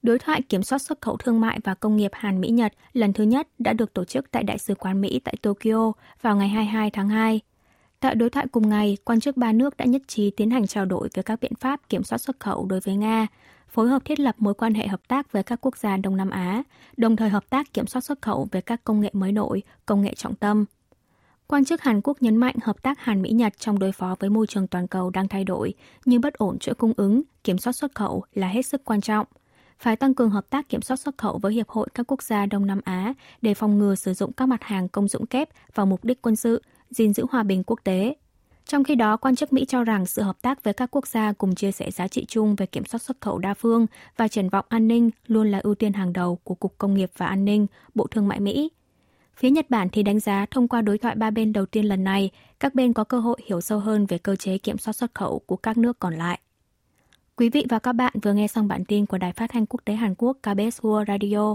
Đối 0.02 0.18
thoại 0.18 0.42
kiểm 0.42 0.62
soát 0.62 0.78
xuất 0.78 1.00
khẩu 1.00 1.16
thương 1.16 1.40
mại 1.40 1.60
và 1.64 1.74
công 1.74 1.96
nghiệp 1.96 2.10
Hàn 2.14 2.40
Mỹ-Nhật 2.40 2.72
lần 2.92 3.12
thứ 3.12 3.24
nhất 3.24 3.48
đã 3.58 3.72
được 3.72 3.94
tổ 3.94 4.04
chức 4.04 4.30
tại 4.30 4.42
Đại 4.42 4.58
sứ 4.58 4.74
quán 4.74 5.00
Mỹ 5.00 5.20
tại 5.24 5.34
Tokyo 5.42 5.92
vào 6.22 6.36
ngày 6.36 6.48
22 6.48 6.90
tháng 6.90 7.08
2. 7.08 7.40
Tại 8.00 8.14
đối 8.14 8.30
thoại 8.30 8.46
cùng 8.52 8.68
ngày, 8.68 8.96
quan 9.04 9.20
chức 9.20 9.36
ba 9.36 9.52
nước 9.52 9.76
đã 9.76 9.84
nhất 9.84 10.02
trí 10.06 10.30
tiến 10.30 10.50
hành 10.50 10.66
trao 10.66 10.84
đổi 10.84 11.08
về 11.14 11.22
các 11.22 11.40
biện 11.40 11.54
pháp 11.54 11.88
kiểm 11.88 12.04
soát 12.04 12.18
xuất 12.18 12.40
khẩu 12.40 12.66
đối 12.66 12.80
với 12.80 12.96
Nga, 12.96 13.26
phối 13.68 13.88
hợp 13.88 14.04
thiết 14.04 14.20
lập 14.20 14.34
mối 14.38 14.54
quan 14.54 14.74
hệ 14.74 14.86
hợp 14.86 15.08
tác 15.08 15.32
với 15.32 15.42
các 15.42 15.58
quốc 15.60 15.76
gia 15.76 15.96
Đông 15.96 16.16
Nam 16.16 16.30
Á, 16.30 16.62
đồng 16.96 17.16
thời 17.16 17.28
hợp 17.28 17.50
tác 17.50 17.72
kiểm 17.72 17.86
soát 17.86 18.00
xuất 18.00 18.22
khẩu 18.22 18.48
về 18.52 18.60
các 18.60 18.84
công 18.84 19.00
nghệ 19.00 19.10
mới 19.12 19.32
nổi, 19.32 19.62
công 19.86 20.02
nghệ 20.02 20.14
trọng 20.14 20.34
tâm. 20.34 20.64
Quan 21.46 21.64
chức 21.64 21.82
Hàn 21.82 22.00
Quốc 22.04 22.22
nhấn 22.22 22.36
mạnh 22.36 22.54
hợp 22.62 22.82
tác 22.82 23.00
Hàn 23.00 23.22
Mỹ-Nhật 23.22 23.52
trong 23.58 23.78
đối 23.78 23.92
phó 23.92 24.16
với 24.20 24.30
môi 24.30 24.46
trường 24.46 24.66
toàn 24.66 24.86
cầu 24.86 25.10
đang 25.10 25.28
thay 25.28 25.44
đổi, 25.44 25.74
như 26.04 26.18
bất 26.18 26.34
ổn 26.34 26.58
chuỗi 26.58 26.74
cung 26.74 26.92
ứng, 26.96 27.22
kiểm 27.44 27.58
soát 27.58 27.72
xuất 27.72 27.94
khẩu 27.94 28.24
là 28.34 28.48
hết 28.48 28.66
sức 28.66 28.84
quan 28.84 29.00
trọng. 29.00 29.26
Phải 29.78 29.96
tăng 29.96 30.14
cường 30.14 30.30
hợp 30.30 30.50
tác 30.50 30.68
kiểm 30.68 30.82
soát 30.82 30.96
xuất 30.96 31.18
khẩu 31.18 31.38
với 31.38 31.54
Hiệp 31.54 31.68
hội 31.68 31.88
các 31.94 32.06
quốc 32.06 32.22
gia 32.22 32.46
Đông 32.46 32.66
Nam 32.66 32.80
Á 32.84 33.14
để 33.42 33.54
phòng 33.54 33.78
ngừa 33.78 33.94
sử 33.94 34.14
dụng 34.14 34.32
các 34.32 34.46
mặt 34.46 34.62
hàng 34.62 34.88
công 34.88 35.08
dụng 35.08 35.26
kép 35.26 35.48
vào 35.74 35.86
mục 35.86 36.04
đích 36.04 36.22
quân 36.22 36.36
sự, 36.36 36.62
gìn 36.90 37.14
giữ 37.14 37.26
hòa 37.30 37.42
bình 37.42 37.62
quốc 37.64 37.80
tế. 37.84 38.14
Trong 38.66 38.84
khi 38.84 38.94
đó, 38.94 39.16
quan 39.16 39.36
chức 39.36 39.52
Mỹ 39.52 39.64
cho 39.64 39.84
rằng 39.84 40.06
sự 40.06 40.22
hợp 40.22 40.42
tác 40.42 40.64
với 40.64 40.74
các 40.74 40.90
quốc 40.90 41.06
gia 41.06 41.32
cùng 41.32 41.54
chia 41.54 41.72
sẻ 41.72 41.90
giá 41.90 42.08
trị 42.08 42.24
chung 42.28 42.56
về 42.56 42.66
kiểm 42.66 42.84
soát 42.84 43.02
xuất 43.02 43.20
khẩu 43.20 43.38
đa 43.38 43.54
phương 43.54 43.86
và 44.16 44.28
triển 44.28 44.48
vọng 44.48 44.66
an 44.68 44.88
ninh 44.88 45.10
luôn 45.26 45.50
là 45.50 45.58
ưu 45.62 45.74
tiên 45.74 45.92
hàng 45.92 46.12
đầu 46.12 46.38
của 46.44 46.54
Cục 46.54 46.78
Công 46.78 46.94
nghiệp 46.94 47.10
và 47.16 47.26
An 47.26 47.44
ninh, 47.44 47.66
Bộ 47.94 48.06
Thương 48.06 48.28
mại 48.28 48.40
Mỹ. 48.40 48.70
Phía 49.36 49.50
Nhật 49.50 49.70
Bản 49.70 49.88
thì 49.92 50.02
đánh 50.02 50.20
giá 50.20 50.46
thông 50.50 50.68
qua 50.68 50.82
đối 50.82 50.98
thoại 50.98 51.14
ba 51.14 51.30
bên 51.30 51.52
đầu 51.52 51.66
tiên 51.66 51.84
lần 51.84 52.04
này, 52.04 52.30
các 52.60 52.74
bên 52.74 52.92
có 52.92 53.04
cơ 53.04 53.20
hội 53.20 53.40
hiểu 53.46 53.60
sâu 53.60 53.78
hơn 53.78 54.06
về 54.06 54.18
cơ 54.18 54.36
chế 54.36 54.58
kiểm 54.58 54.78
soát 54.78 54.92
xuất 54.92 55.14
khẩu 55.14 55.38
của 55.38 55.56
các 55.56 55.78
nước 55.78 55.98
còn 55.98 56.14
lại. 56.14 56.40
Quý 57.36 57.48
vị 57.48 57.66
và 57.68 57.78
các 57.78 57.92
bạn 57.92 58.12
vừa 58.22 58.32
nghe 58.32 58.48
xong 58.48 58.68
bản 58.68 58.84
tin 58.84 59.06
của 59.06 59.18
Đài 59.18 59.32
Phát 59.32 59.50
thanh 59.50 59.66
Quốc 59.66 59.80
tế 59.84 59.94
Hàn 59.94 60.14
Quốc 60.18 60.36
KBS 60.42 60.80
World 60.80 61.04
Radio. 61.08 61.54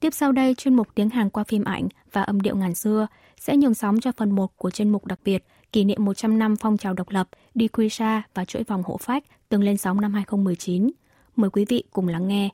Tiếp 0.00 0.14
sau 0.14 0.32
đây, 0.32 0.54
chuyên 0.54 0.74
mục 0.74 0.88
tiếng 0.94 1.10
Hàn 1.10 1.30
qua 1.30 1.44
phim 1.44 1.64
ảnh 1.64 1.88
và 2.12 2.22
âm 2.22 2.40
điệu 2.40 2.56
ngàn 2.56 2.74
xưa 2.74 3.06
sẽ 3.40 3.56
nhường 3.56 3.74
sóng 3.74 4.00
cho 4.00 4.12
phần 4.16 4.30
1 4.30 4.56
của 4.56 4.70
chuyên 4.70 4.90
mục 4.90 5.06
đặc 5.06 5.18
biệt 5.24 5.44
kỷ 5.72 5.84
niệm 5.84 6.04
100 6.04 6.38
năm 6.38 6.56
phong 6.56 6.76
trào 6.76 6.94
độc 6.94 7.10
lập, 7.10 7.28
đi 7.54 7.68
quy 7.68 7.88
sa 7.88 8.22
và 8.34 8.44
chuỗi 8.44 8.64
vòng 8.64 8.82
hộ 8.82 8.96
phách 8.96 9.24
từng 9.48 9.62
lên 9.62 9.76
sóng 9.76 10.00
năm 10.00 10.14
2019. 10.14 10.90
Mời 11.36 11.50
quý 11.50 11.64
vị 11.68 11.84
cùng 11.90 12.08
lắng 12.08 12.28
nghe. 12.28 12.48